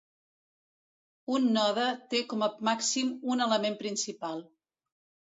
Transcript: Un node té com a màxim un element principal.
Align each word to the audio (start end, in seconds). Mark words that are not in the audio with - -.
Un 1.33 1.43
node 1.57 1.83
té 2.13 2.21
com 2.31 2.45
a 2.45 2.49
màxim 2.69 3.11
un 3.35 3.43
element 3.47 3.77
principal. 3.83 4.41